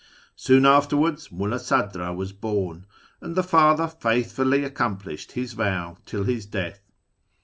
Soon 0.35 0.65
afterwards 0.65 1.31
Mulla 1.31 1.59
Sadra 1.59 2.11
was 2.11 2.33
born, 2.33 2.87
and 3.21 3.35
the 3.35 3.43
father 3.43 3.87
faithfully 3.87 4.63
accomplished 4.63 5.33
his 5.33 5.53
vow 5.53 5.97
till 6.07 6.23
his 6.23 6.47
death. 6.47 6.81